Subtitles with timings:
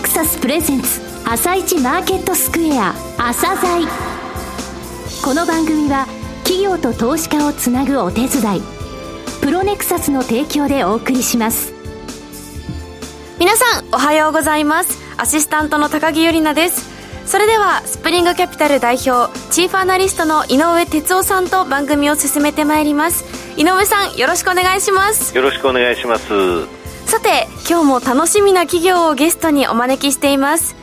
[0.00, 3.86] ネクサスプレゼンツ朝一マーケットスクエア朝鮮
[5.22, 6.06] この番組は
[6.42, 8.62] 企業と投資家をつなぐお手伝い
[9.42, 11.74] プロネクサスの提供でお送りします。
[13.38, 14.98] 皆さんおはようございます。
[15.18, 16.88] アシスタントの高木由里奈です。
[17.26, 23.26] それではスプリングキャピタル代表チーフアナリストの井上哲夫さんと番組を進めてまいります。
[23.58, 25.36] 井上さんよろしくお願いします。
[25.36, 26.79] よろしくお願いします
[27.10, 30.76] さて今日も楽しみな企業をゲストにお招きしています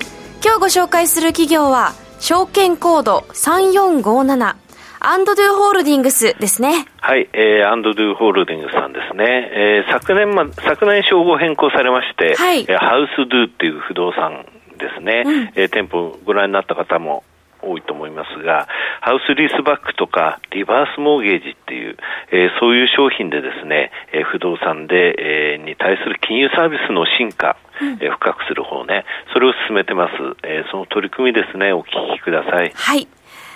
[0.43, 4.55] 今日ご紹介する企業は証券コード3457
[4.99, 6.85] アンドドゥホールディングスですね。
[6.99, 9.23] はい、えー、アンドドゥホールディングスさんですね。
[9.53, 14.45] えー、昨年ま、昨年称号変更されまして、はい、えー、ハウスドゥっていう不動産
[14.79, 17.23] ですね、うん、えー、店舗ご覧になった方も
[17.61, 18.67] 多いと思いますが、
[19.01, 21.97] ハウスリースバックとかリバースモーゲージっていう、
[22.31, 30.13] えー、そういう商品でですね、えー、不動産で、えー、に対する金融サービスの進化、うん、えー、深くする方ね、それを進めてます。
[30.43, 32.71] えー、その取り組みですね、お聞きください。
[32.73, 33.07] はい。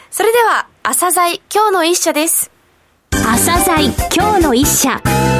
[0.09, 2.51] それでは、朝鮮今日の一社です。
[3.11, 5.30] 朝鮮今日の一社。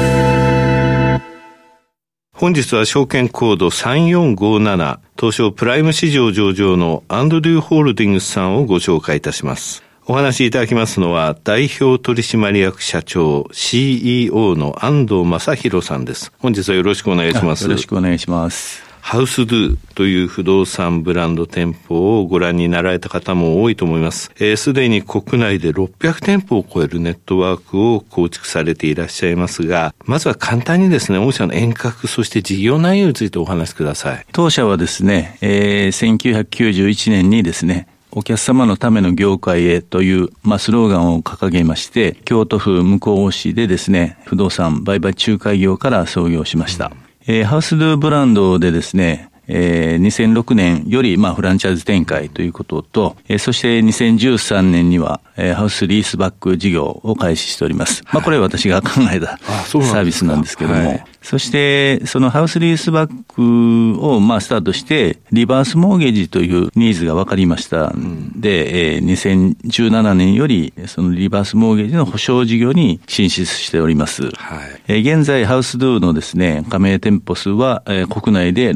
[2.42, 9.84] 本日は証券コード3457東証プライム市場上場のアンドリューホールディングスさんをご紹介いたします。
[10.08, 16.32] お話しいただきますのは、代表取締役社長 CEO の安藤正弘さんです。
[16.40, 17.62] 本日はよろしくお願いします。
[17.62, 18.91] よろしくお願いします。
[19.02, 24.22] ハウスドゥという不動産ブランド店舗をご覧になられた方も多いと思います。
[24.22, 34.24] す、えー、で、に国内で600店舗を超えるネットワークを構築されていらっしゃいますが、まずは簡単にですね、御社の遠隔、そして事業内容についてお話しください。
[34.32, 46.92] 当社はですね、えー、1991年にですね、お客様のための業界へという、まあ、スローガンを掲げまして、京都府向こう市でですね、不動産売買仲介業から創業しました。
[46.94, 58.02] うんえー、ハウスドゥブランドでですね、えー、2006年より、まあ、フランチャイズ展開ということと、えー、そして2013年には、えー、ハウスリースバック事業を開始しております。
[58.12, 69.04] まあ、これは私が考えたサービスなんですけども、はい、そして、そのハウスリースバックを、まあ、スタートして、リバースモーゲージというニーズが分かりましたんで、えー、
[69.66, 74.24] 2017年より、そのリバースモーゲージの保証事業に進出しております。
[74.24, 74.32] はい、
[74.88, 78.74] えー、現在、ハウスドゥのですね、加盟店舗数は、えー、国内で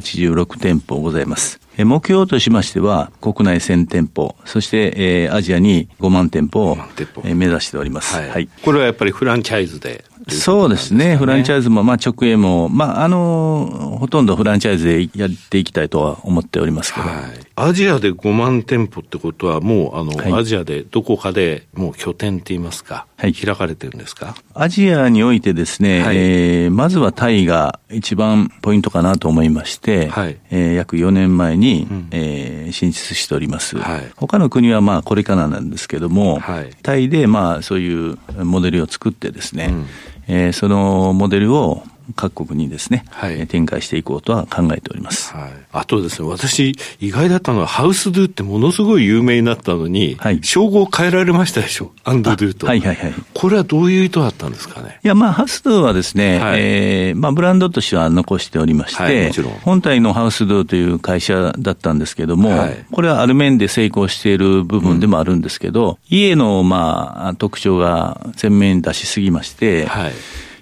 [0.00, 1.60] 686店舗ございます。
[1.76, 6.78] 目標としましては、国内1000店舗、そして、えー、アジアに5万店舗を、
[7.24, 8.48] え目指しております、はい、はい。
[8.62, 11.16] これはやっぱりフランチャイズでそうですね。
[11.16, 17.06] フランチャイズも、まあ直営も、まああの、ほとんどフランチャイズでやっていきたいとは思っておりますけど。
[17.06, 17.16] はい、
[17.56, 24.34] アジアで5万店舗ってことは、もうあの、はい、アジアでどこかでもう拠点って言いますか、はい、開かれてるんですか？
[24.54, 33.76] アジアにおいてですね、はい、えー、まずはタイが一番ポイントかなと思いまして、はい、えー、約4年前に、うん、えー、進出しております。
[33.76, 39.86] はい、他の国はまあこれからなんですけども、はい、タイでまあそういうモデルを作ってですね、うん
[40.26, 41.82] えー、そのモデルを
[42.16, 45.32] 各国にですね、はい、展開していこうとは考えております。
[45.32, 52.66] はい、あとですね、私、意外だったのは、ハウスドゥってものすごい有名になったのに、はい、称号を変えられましたでしょ、アンドドゥと。
[52.66, 53.14] はいはいはい。
[53.32, 55.00] これはどういう意図だったんですかね？
[55.02, 59.32] いや、まあ、ハウスドゥはですね、はい、えー、まあ、ブランドとしては残しておりまして、はい、
[59.62, 70.12] 本体のハウスドゥという会社だったんですけども、はい、これはある面で成功している部分でもあるんですけど、うん、家の、まあ、特徴が前面に出しすぎまして、はい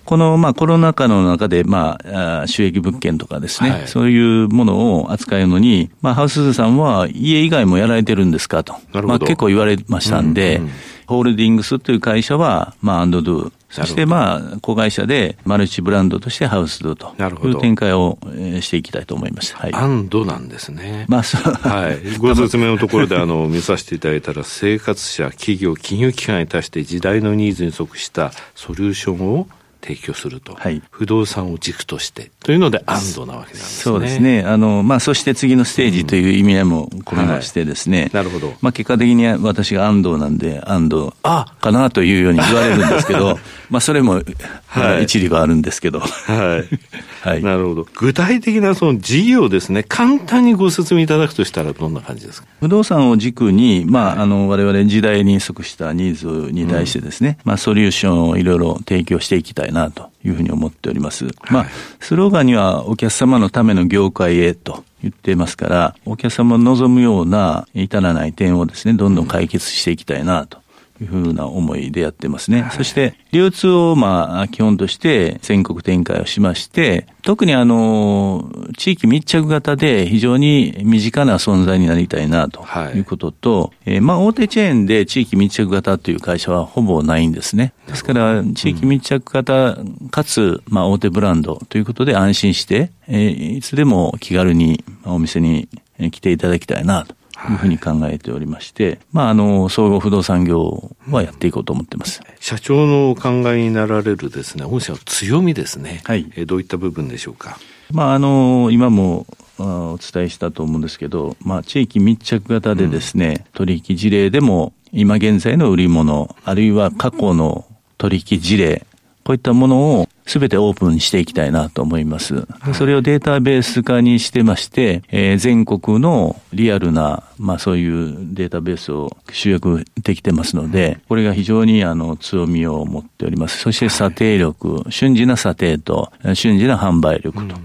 [0.04, 1.98] この、まあ、コロナ禍の中で、ま
[2.42, 8.64] あ、収益物件とかですね、はい、そういうものを扱うのに、まあ、ハウスさんは家以外もやられてるんですか？
[8.64, 8.74] と。
[8.92, 10.70] まあ、結構言われましたんで、うんうん、
[11.06, 18.19] ホールディングスという会社は、まあ、アンドドゥ、そしてまあ、子会社でマルチブランドとしてハウスドという展開を
[18.60, 19.58] していきたいと思いました。
[19.60, 19.72] はい。
[19.72, 21.06] アンドなんですね。
[21.08, 21.54] まあ、そう。
[21.54, 22.19] はい。
[22.19, 29.46] ご説明のところで、あの、 見させていただいたら、生活者、企業、金融機関に対して時代のニーズに即したソリューションを
[29.82, 33.82] 提供すると、はい、不動産を軸としてというので安堵なわけなんですね。
[33.82, 34.43] そうですね。
[34.43, 37.99] あの、まあ、そして次のステージという意味合いも込めましてですね。
[37.99, 38.55] うんはい、なるほど。
[38.61, 43.38] まあ、結果的に私が安藤なんで、安藤かなというように言われるんですけど、
[43.70, 44.23] まあ、それも、
[44.67, 46.00] はい、一理はあるんですけど。
[46.00, 46.78] はい。
[47.28, 47.43] はい。
[47.43, 47.87] なるほど。
[47.94, 52.49] 具体的なその事業ですね、簡単にご説明いただくとしたらどんな感じですか？
[52.61, 61.24] 不動産を軸に、まあ、あの、我々時代に即したニーズに対してですね、うん、まあ、ソリューションをいろいろ提供していきたいなというふうに思っております。
[61.24, 61.66] はい、まあ、
[62.00, 70.62] スローガンにはお客様のための業界へと言っていますから、お客様の望むような至らない点をですね、どんどん解決していきたいなと
[71.02, 72.62] いうふうな思いでやってますね。
[72.62, 82.64] はい、そして、流通をまあ、基本として全国展開をしまして、特にあの、地域密着型で非常に身近な存在になりたいなと
[82.94, 87.72] いうことと、はい、えー、まあ、大手チェーンで地域密着型という会社はほぼないんですね。
[87.87, 89.78] ですから、地域密着型
[90.10, 95.69] かつ、まあ、大手ブランドということで安心して、えー、いつでも気軽にお店に
[96.10, 97.14] 来ていただきたいなと
[97.50, 102.20] いうふうに考えておりまして、はい、まあ、あの、総合不動産業はやっていこうと思ってます。
[102.40, 106.02] 社長のお考えになられるですね、御社の強みですね。
[106.04, 106.30] はい。
[106.36, 107.58] えどういった部分でしょうか？
[107.90, 109.26] まあ、あの、今も、
[109.58, 117.64] お伝えしたと思うんですけど、まあ、地域密着型でですね、うん、取引事例でも、今現在の売り物、あるいは過去の
[117.98, 118.86] 取引事例、
[119.24, 122.46] こういったものをすべてオープンにしていきたいなと思います。
[122.74, 133.58] それをデータベース化にしてまして、えー、全国のリアルな、まあそういうデータベースを集約できてますので、これが非常にあの強みを持っております。
[133.58, 137.56] そして査定力、瞬時な査定と瞬時な販売力と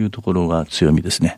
[0.00, 1.36] いうところが強みですね。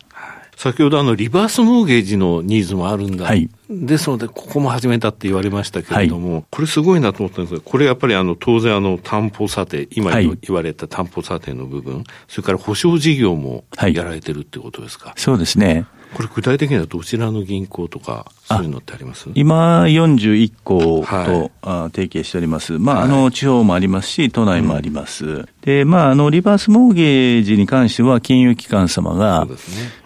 [0.57, 3.27] 先ほどあのリバースモーゲージのニーズもあるんだ。
[3.27, 3.51] はい。
[3.69, 15.87] ですので、ここも始めたって言われましたけれども、はい、これすごいなと思ったんですが、これやっぱりあの、当然あの、担保査定、今言われた担保査定の部分、はい、それから保証事業もやられてるってことですか、そうですね。
[16.15, 19.29] これ具体的にはどちらの銀行とか、そういうのってあります？
[19.35, 22.79] 今、41行と、はい、提携しております。
[22.79, 25.27] まあ、はい、あの、地方もありますし、都内もあります。
[25.27, 29.57] うん、で、まあ、あの、リバースモーゲージに関しては、金融機関様が、ね。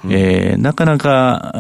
[0.07, 1.53] うん、えー、なかなか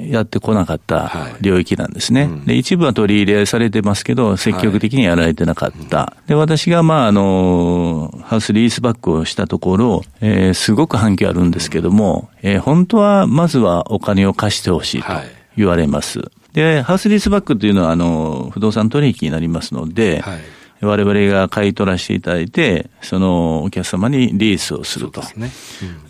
[0.00, 2.22] やってこなかった領域なんですね。
[2.22, 6.14] はいうん、で、一部は取り入れされてますけど、積極的にやられてなかった。
[6.26, 15.08] で、私が、まあ、あの、ハウスリースバックをしたところ、えー、すごく反響あるんですけども、えー、本当は、まずはお金を貸してほしいと
[15.56, 16.20] 言われます。
[16.20, 25.22] はい、で、ハウスリースバックというのは、あの、不動産取引になりますので、はい我々が買い取らせていただいて、そのお客様にリースをすると。
[25.22, 25.50] そ、ね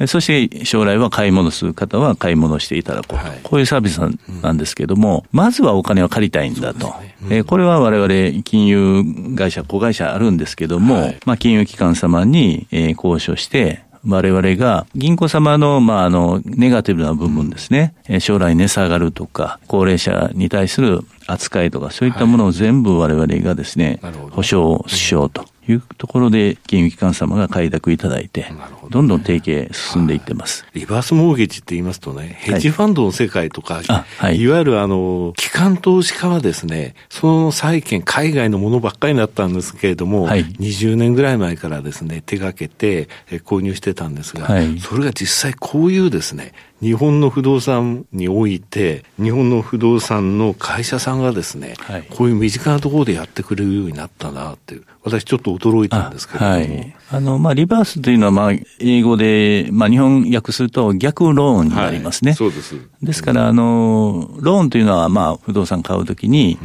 [0.01, 3.25] うん、そして将来は買い物する方は買い物していただこうと。
[3.25, 4.01] はい、こういうサービス
[4.43, 6.89] なんですけども、うん、まずはお金を借りたいんだと。
[6.89, 9.05] ねうん、えこれは我々金融
[9.37, 24.01] 会社、子会社あるんですけども、はい、まあ金融機関様に、え交渉して、我々が銀行様の、まあ、あの、ネガティブな部分ですね、将来値下がるとか、高齢者に対する扱いとか、そういったものを全部我々がですね、
[24.31, 25.45] 保証しようと。
[25.69, 28.47] いうところで金融機関様が開拓いただいて、
[28.91, 30.65] どんどん提携進んでいってます。
[30.75, 33.83] リバースモーゲージって言いますとね、ヘッジファンドの世界とか、
[34.19, 43.09] はい、いわゆるあの、機関投資家はですね、その債券、海外のものばっかりになったんですけれども、はい、20年ぐらい前からですね、手がけて
[43.45, 46.53] 購入してたんですが、はい、それが実際こういうですね、
[46.83, 56.53] 日本の不動産において、日本の不動産の会社さんがですね、はい、こういう身近なところでやってくれるようになったなっていう、私ちょっと驚いたんですけれども。
[56.53, 56.97] はい。
[57.11, 62.31] あの、まあ、リバースというのは、まあ、英語で、まあ、日本訳すると逆ローンになりますね。
[62.31, 62.77] はい、そうです。
[63.03, 66.59] ですから、あの、ローンというのは、まあ、不動産買うときに、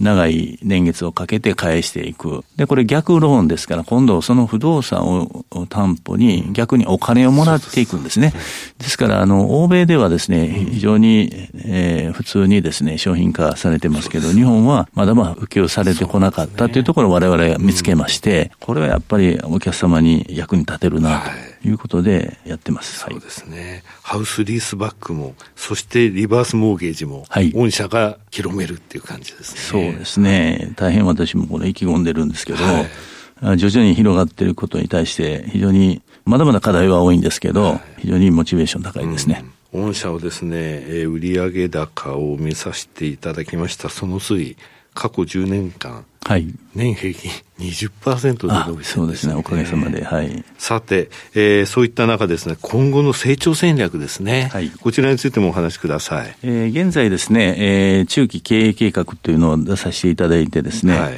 [0.00, 2.44] 長い年月をかけて返していく。
[2.56, 5.06] で、これ逆ローンですから、今度その不動産
[5.50, 8.32] を担保に逆にお金をもらっていくんですね。
[8.78, 21.30] ですから、あの、欧米ではですね、非常に、えー、普通にですね、商品化されてますけど、日本はまだまだ普及されてこなかったというところを我々が見つけまして、これはやっぱりお客様に役に立てるなと。
[21.30, 23.04] いうことでやってます。
[23.04, 23.82] はい、そうですね。
[24.02, 29.60] ハウスリースバックも、そしてリバースモーゲージも、はい、御社が広めるっていう感じですね。
[29.60, 30.72] そうですね。
[30.76, 39.44] 大変私もこれ意気込んでるんですけど、はい、徐々に広がっていることに対して、非常に、まだまだ課題は多いんですけど、はい、非常にモチベーション高いですね。
[39.72, 40.56] うん、御社はですね、
[40.88, 44.56] え売上高を見させていただきました、その推移、
[44.94, 47.30] 過去10年間、はい、年平均
[47.60, 50.02] 20%で伸びてそうですね、おかげさまで。
[50.02, 50.44] はい。
[50.58, 54.50] さて、えー、そういった中ですね、今後の成長戦略ですね。
[54.52, 54.70] はい。
[54.70, 56.36] こちらについてもお話しください。
[56.42, 61.14] えー、現在ですね、えー、中期経営計画というのを出させていただいてですね、はい。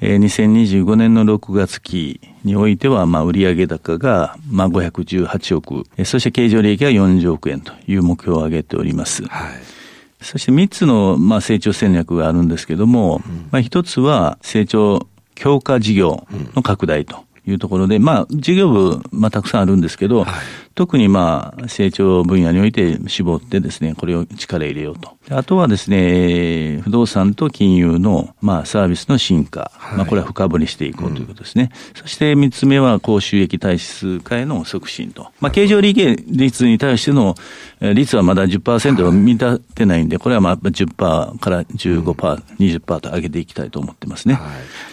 [0.00, 9.24] えー、2025年の6月期においては、まあ、売上高が、まあ、518億、そして経常利益が40億円という目標を上げております。
[9.24, 9.81] はい。
[10.22, 20.28] そして3つの、まあ、成長戦略があるんですけども、うん、まあ、1つは成長強化事業の拡大というところで、まあ、事業部、まあ、たくさんあるんですけど、はい、
[20.74, 25.16] 特にまあ、成長分野において絞ってですね、これを力入れようと。
[25.30, 29.72] あとはですね、不動産と金融の、まあ、サービスの進化。
[29.74, 31.70] はい、まあ、これは深掘りしていこうということですね。
[31.94, 35.28] うん、そして三つ目は、高収益体質化への促進と。
[35.40, 37.34] まあ、経常利益率に対しての
[37.80, 42.12] 率はまだ10%を満たってないんで、これはまあ10%から15%、
[42.58, 44.34] 20%と上げていきたいと思ってますね。
[44.34, 44.42] はい、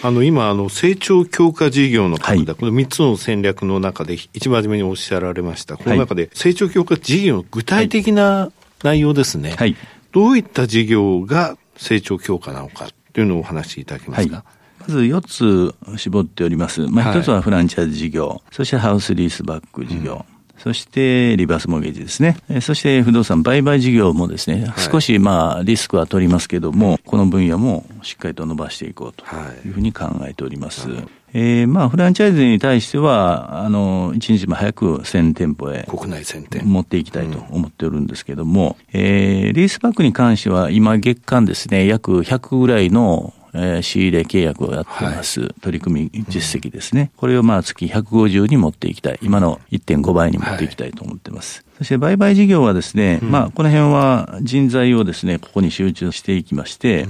[0.04, 5.78] あの、今、あの、成長強化事業のはい、この3つの戦略の中で一番初めにおっしゃられました。
[5.78, 8.52] この中で成長強化事業の具体的な
[8.84, 9.56] 内容ですね。
[9.58, 9.76] はい。
[10.12, 14.36] どういった事業が成長強化なのかというのをお話しいただけますか？
[14.36, 14.44] はい
[14.80, 16.82] まず4つ絞っております。
[16.88, 22.36] まあ、1つはフランチャイズ事業、はい、そしてハウスリースバック事業、うんそしてリバースモーゲージですね。
[22.60, 29.24] そして不動産売買事業もですね、少しまあリスクは取りますけども、この分野もしっかりと伸ばしていこうと
[29.66, 30.90] いうふうに考えております。
[30.90, 35.86] はいえー、まあ、フランチャイズに対しては、あの、一日も早く1000店舗へ。
[35.90, 36.64] 国内1000店。
[36.64, 47.12] 持っていきたいと思っておるんですけども、うん、えー、リースバックに関しては、今月間ですね、約100ぐらいのえー、仕入れ契約をやってます、はい、取り組み実績ですね。
[47.14, 49.20] うん、これをまあ月150に持っていきたい。
[49.22, 51.66] 今の1.5倍に持っていきたいと思ってます。
[51.66, 57.10] はい、そして売買事業はですね、うん、まあこの辺は人材をですね、ここに集中していきまして、うん、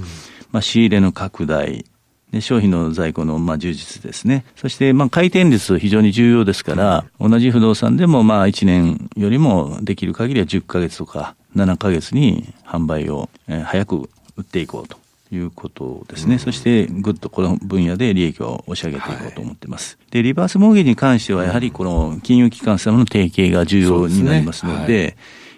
[0.52, 1.84] まあ仕入れの拡大、
[2.32, 4.44] で商品の在庫のまあ充実ですね。
[4.56, 13.28] そしてまあ回転率非常に重要ですから、同じ不動産でもまあ1年よりもできる限りは10ヶ月とか7ヶ月に販売を
[13.64, 14.98] 早く売っていこうと。
[15.32, 19.96] いうことですね、うん、そしてぐっとこの分野で利益を押し上げていこうと思っています。
[20.00, 25.16] はい、で、リバースモーゲージに関しては、やはりこの金融機関様の提携が重要になりますので、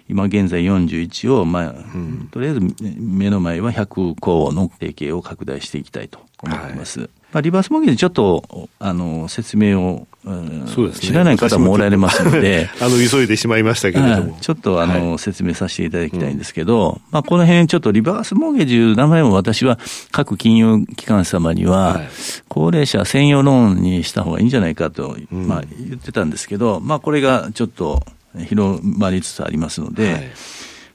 [0.09, 2.61] 今現在41を、まあ、うん、とりあえず
[2.99, 6.99] 目の前は100項の提携を拡大していきたいと思っています。
[7.01, 7.09] はい。
[7.33, 10.07] まあ、リバースモーゲージちょっと、あの、説明を、
[10.67, 14.37] そうですね、知らない方もおられますので、 あの、急いでしまいましたけれども。
[14.39, 19.79] ちょっと、あの、はい、説明させていただきたいんですけど、うん、まあ、この辺ちょっとリバースモーゲージいう名前も私は
[20.11, 22.01] 各金融機関様には、
[22.49, 28.03] 高齢者専用ローンにした方がいいんじゃないかと、まあ、言ってたんですけど、まあ、これがちょっと
[28.37, 30.31] 広まりつつありますので、はい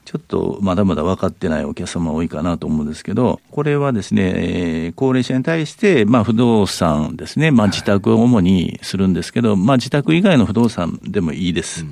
[0.09, 11.85] ちょっとまだまだ分かってないお客様多いかなと思うんですけど、これはですね、えー、高齢者に対して、まあ不動産ですね、まあ自宅を主にするんですけど、まあ自宅以外の不動産でもいいです。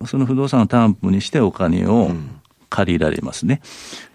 [0.00, 2.10] うん、その不動産を担保にしてお金を
[2.68, 3.62] 借りられますね。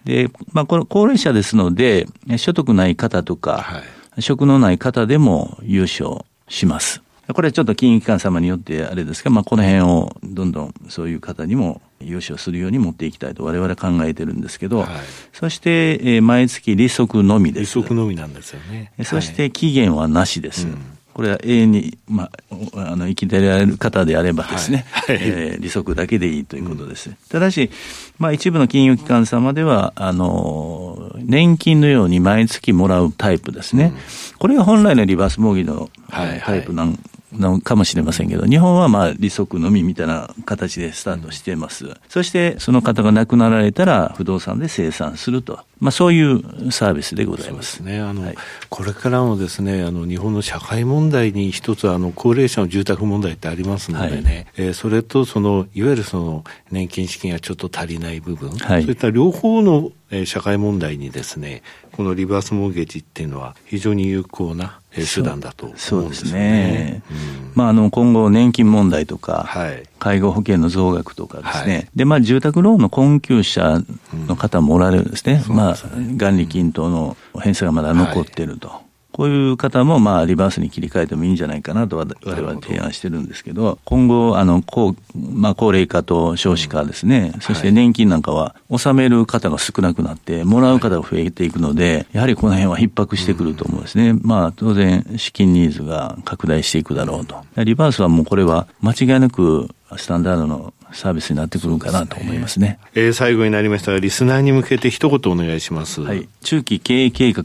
[0.05, 2.05] で、まあこの高齢者ですので、
[2.37, 3.81] 所得ない方とか、は
[4.17, 7.01] い、職のない方でも優勝します。
[7.33, 14.89] これはちょっと金融機関様によってあれですが、まあこの辺をどんどんそういう方にも融資をするように持っていきたいと我々考えてるんですけど、はい、
[15.33, 17.77] そして、えー、毎月利息のみです。
[17.77, 18.91] 利息のみなんですよね。
[19.03, 20.65] そして期限はなしです。
[20.65, 22.29] はいうんこれは永遠に、ま
[22.75, 27.09] あ、あの生きてられる方であればですね、はいはい、えー、利息だけでいいということです。
[27.09, 27.69] うん、ただし、
[28.17, 33.93] まあ、一部の金融機関様では、あの、年金のように毎月もらうタイプですね。
[33.93, 36.97] うん、これが本来のリバースモーギーのタイプなん
[37.33, 41.95] のかもしれませんけど、日本はまあ利息のみみたいな形でスタートしています。
[42.09, 45.59] そしてその方が亡くなられたら不動産で生産すると。
[45.79, 47.77] まあそういうサービスでございます。
[47.77, 48.01] そうですね。
[48.01, 48.35] あの、はい、
[48.69, 59.91] これからのですね、あの日本の社会問題に一つあの高齢者の住宅問題ってありますのでね、はい、えー、それとそのいわゆるその年金資金がちょっと足りない部分、はい、そういった両方の
[60.25, 66.03] 社会問題にですね、このリバースモーゲージっていうのは非常に有効な手段だと思うんですよね。
[66.03, 67.03] そうですね。
[67.09, 71.75] うん、まあ、あの、今後年金問題とか、はい、介護保険の増額とかですね。
[71.75, 73.81] はい、で、まあ、住宅ローンの困窮者
[74.27, 75.43] の方もおられるんですね。
[75.47, 78.67] うん、まあ、元利金等の返済がまだ残っていると。
[78.67, 94.11] はいこういう方も、まあ、リバースに切り替えてもいいんじゃないかなと、我々提案してるんですけど、今後、あの、高、まあ、高齢化と少子化ですね、うん、そして年金なんかは、納める方が少なくなって、もらう方が増えていくので、やはりこの辺は逼迫してくると思うんですね。
[94.11, 97.43] うん、まあ、当然、資金ニーズが拡大していくだろうと。
[97.57, 102.79] リバースはもうこれは、間違いなく、スタンダードのサービスになってくるかなと思いますね。
[102.93, 106.01] すねえー、最後になりましたが、リスナーに向けて一言お願いします。
[106.01, 106.27] はい。
[106.41, 107.43] 中期経営計画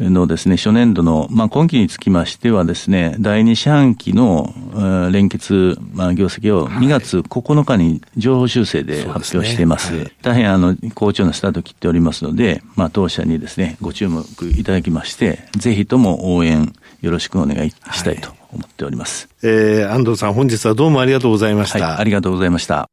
[0.00, 4.54] のですね、初年度の、まあ、今期につきましてはですね、第二四半期の、
[5.12, 9.92] 連結、まあ、業績を2月9日に情報修正で発表しています。
[9.92, 16.72] はいすねはい、大変、あの、好調なスタート切っておりますので、まあ、当社にですね、ご注目いただきまして、ぜひとも応援
[17.06, 19.28] よろしくお願いしたいと思っております。
[19.42, 21.86] はい、えー、安藤さん、本日はどうもありがとうございました。
[21.86, 22.88] はい、ありがとうございました。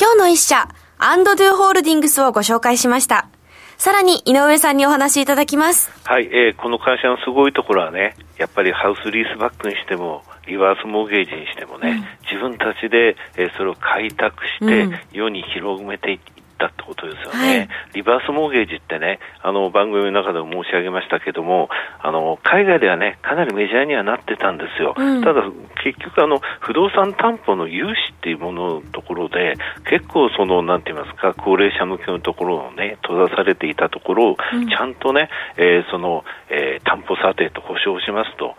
[0.00, 3.28] 今日の一社、アンドドゥホールディングスをご紹介しました。
[3.76, 5.90] さらに井上さんにお話しいただきます。
[6.04, 16.18] はい、えー、この会社のすごいところはね、やっぱりハウスリースバックにしても、リバースモーゲージにしてもね、うん、自分たちで、えー、それを開拓して、世に広めていっ
[16.62, 21.68] たってことですよね、はい、リバースモーゲージってね、あの番組の中でも申し上げましたけども、
[22.00, 25.42] あの海外ではね、かなりメジャーにはなってたんですよ、うん、ただ
[25.82, 29.56] 結局あの、不動産担保の融資っていうもののところで、
[29.90, 38.54] 結構その、なんて言いますか、高齢者向けのところをね、閉ざされていたところを、ちゃんとね、えー、その、えー、担保査定と保証しますと。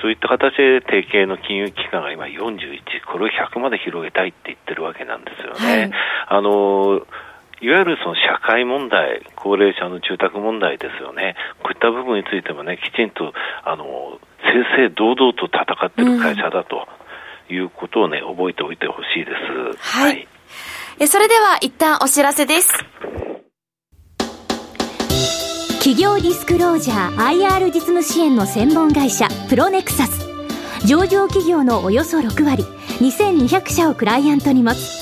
[0.00, 5.80] そういった形で提携の金融機関が今41、これを100まで広げたいって言ってるわけなんですよね。
[5.80, 5.90] はい、
[6.26, 7.06] あの
[7.62, 13.32] いわゆるその社会問題、高齢者の住宅問題ですよね、こういった部分についてもね、きちんと
[13.64, 16.88] あの正々堂々と戦っている会社だと
[17.48, 19.30] いうことをね、覚えておいてほしいで
[19.76, 19.78] す。
[19.78, 20.26] はい。
[20.98, 22.72] はい、それでは一旦お知らせです。
[25.78, 30.28] 企業ディスクロージャー IR 実務支援の専門会社プロネクサス
[30.86, 32.62] 上場企業のおよそ6割
[33.00, 35.01] 2200社をクライアントに持つ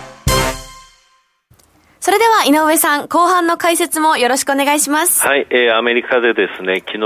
[2.03, 5.21] それでは井上さん、後半の解説もよろしくお願いします。
[5.21, 6.99] はい、えー、アメリカでですね、昨日、え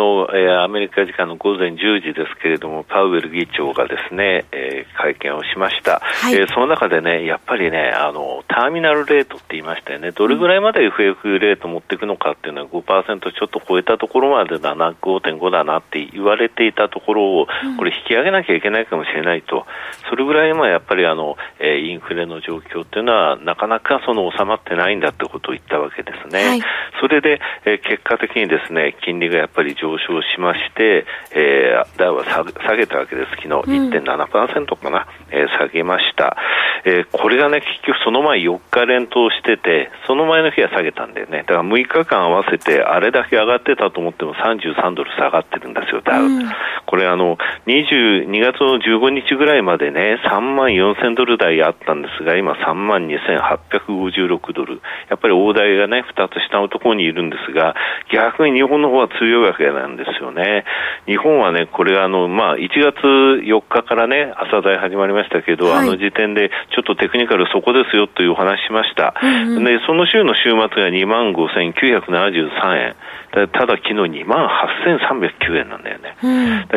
[0.48, 6.00] ー、アメリカ時間の午前10時ですけれども、パウエル議長がですね、えー、会見をしました。
[6.00, 19.66] はい、えー、その中でね、やっぱりね、あの、ターミナルレートって言いましたよね、どれぐらいまで FF レート持っていくのかっていうのは5%ちょっと超えたところまでだな、5.5だなって言われていたところを、これ引き上げなきゃいけないかもしれないと、
[20.10, 26.44] それぐらいまあやっぱりあの、えー、インフレの状況っていうのはなかなかその収まってないんだってことを言ったわけですね。
[26.44, 26.62] はい、
[27.02, 32.44] それで、えー、結果的にですね、金利がやっぱり上昇しまして、えー、ダウは下
[32.76, 33.32] げたわけです。
[33.42, 36.38] 昨日1.7%かな、うん、えー、下げました。
[36.86, 41.40] えー、これがね、結局その前4日連投してて、その前の日は下げたんだよね。
[41.40, 46.26] だから6日間合わせて、あれだけ上がってたと思っても33ドル下がってるんですよ、ダウ。
[46.26, 46.44] うん、
[46.86, 54.82] これあの、2 2月の15日ぐらいまでね、3万4000ドル台あったんですが、今3万2856ドル。
[55.10, 57.76] やっぱり大台がね、2つ下のところにいるんですが、
[58.14, 60.66] 逆に日本の方は強いわけなんですよね。
[61.08, 62.96] 日本はね、これあの、まあ、1月
[63.42, 69.16] 4日からね、朝台始まりましたけど、はい、あの時点でちょっとテクニカルそこですよというお話しました。
[69.24, 72.96] うんうん、で、その週の週末が2万5973円。
[73.36, 74.48] ただ昨日2万
[74.88, 76.16] 8309円なんだよね。
[76.24, 76.28] う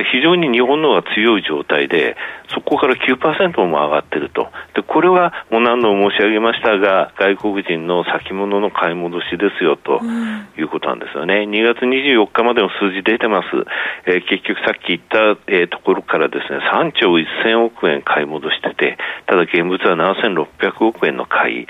[0.01, 2.17] ん、非常に日本の方が強い状態で、
[2.53, 4.51] そこから9%も上がってると。
[4.75, 10.01] で、これはもう何度も申し上げましたが、外国人の先物の買い戻しですよと
[10.59, 11.47] いうことなんですよね。
[11.49, 13.49] 2月24日までの数字出てます。
[14.07, 21.67] えー、結局さっき言った、えー、ところからですね、3兆1000億円買い戻してて、ただ現物は7600億円の買い、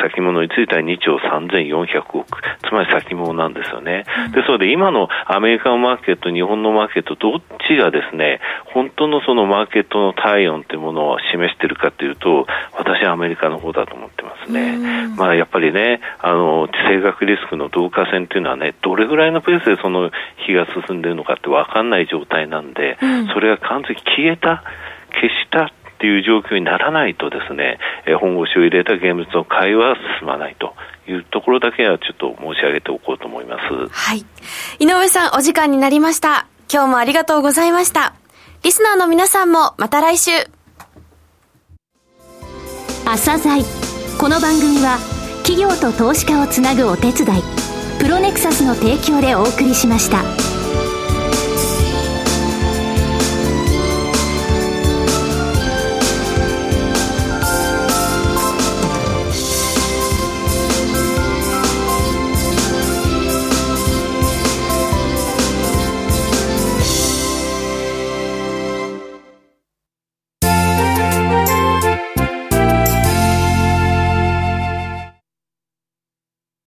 [0.00, 4.04] 先物については2兆3400億、つまり先物なんですよね。
[4.32, 14.78] ですので、今のアメリカのマーケット、日本のマーケット、どっちがですね、本当のそのマーケットの体温というものを示しているかというと、私はアメリカの方だと思ってますね。
[15.16, 20.10] まあ、やっぱりね、あの、地政学リスクの導火線というのはね、どれぐらいのペースでその
[20.46, 22.98] 日が進んでいるのかって分かんない状態なんで、
[23.32, 24.62] それが完全に消えた、
[25.10, 30.74] 消したっていう状況にならないとですね、え本腰を入れた現物の会話は進まないと
[31.08, 33.88] いうところだけはちょっと申し上げておこうと思います。
[33.90, 34.24] はい。
[34.78, 36.46] 井上さん、お時間になりました。
[36.72, 38.14] 今日もありがとうございました。
[38.62, 40.30] リスナーの皆さんもまた来週。
[43.04, 43.62] 朝鮮
[44.20, 44.98] この番組は
[45.42, 47.42] 企業と投資家をつなぐお手伝い
[47.98, 50.47] プロネクサスの提供でお送りしました。